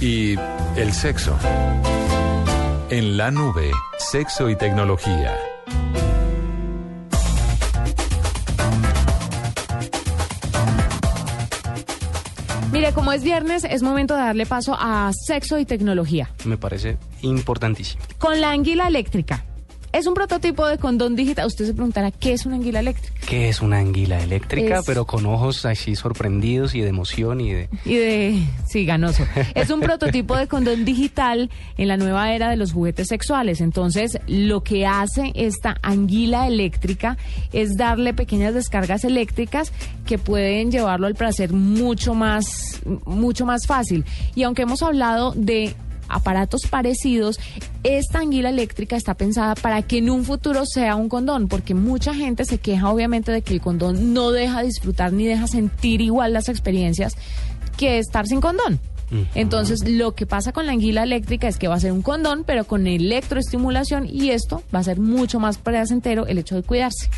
[0.00, 0.36] y
[0.76, 1.36] el sexo.
[2.90, 5.34] En la nube, sexo y tecnología.
[12.72, 16.30] Mire, como es viernes, es momento de darle paso a sexo y tecnología.
[16.44, 18.02] Me parece importantísimo.
[18.18, 19.44] Con la anguila eléctrica.
[19.96, 21.46] Es un prototipo de condón digital.
[21.46, 23.16] Usted se preguntará, ¿qué es una anguila eléctrica?
[23.26, 24.80] ¿Qué es una anguila eléctrica?
[24.80, 27.68] Es- Pero con ojos así sorprendidos y de emoción y de...
[27.84, 28.42] Y de...
[28.66, 29.24] Sí, ganoso.
[29.54, 33.60] Es un prototipo de condón digital en la nueva era de los juguetes sexuales.
[33.60, 37.16] Entonces, lo que hace esta anguila eléctrica
[37.52, 39.72] es darle pequeñas descargas eléctricas
[40.04, 44.04] que pueden llevarlo al placer mucho más, mucho más fácil.
[44.34, 45.74] Y aunque hemos hablado de
[46.08, 47.38] aparatos parecidos,
[47.82, 52.14] esta anguila eléctrica está pensada para que en un futuro sea un condón, porque mucha
[52.14, 56.32] gente se queja obviamente de que el condón no deja disfrutar ni deja sentir igual
[56.32, 57.14] las experiencias
[57.76, 58.80] que estar sin condón.
[59.34, 62.42] Entonces, lo que pasa con la anguila eléctrica es que va a ser un condón,
[62.44, 67.08] pero con electroestimulación y esto va a ser mucho más placentero el hecho de cuidarse.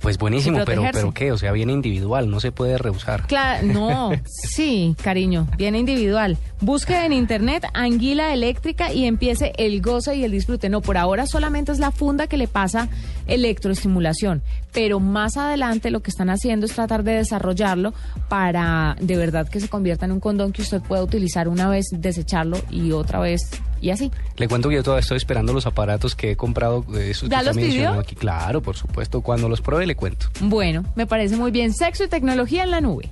[0.00, 1.30] Pues buenísimo, pero, pero ¿qué?
[1.30, 3.26] O sea, viene individual, no se puede rehusar.
[3.26, 6.38] Claro, no, sí, cariño, viene individual.
[6.60, 10.68] Busque en internet anguila eléctrica y empiece el goce y el disfrute.
[10.68, 12.88] No, por ahora solamente es la funda que le pasa
[13.26, 17.92] electroestimulación, pero más adelante lo que están haciendo es tratar de desarrollarlo
[18.28, 21.86] para de verdad que se convierta en un condón que usted pueda utilizar una vez,
[21.92, 24.10] desecharlo y otra vez y así.
[24.36, 27.40] Le cuento que yo todavía estoy esperando los aparatos que he comprado de esos ¿Ya
[27.40, 27.90] que los pidió?
[27.92, 28.14] aquí.
[28.14, 29.20] Claro, por supuesto.
[29.20, 30.26] Cuando los pruebe le cuento.
[30.40, 31.72] Bueno, me parece muy bien.
[31.72, 33.08] Sexo y tecnología en la nube.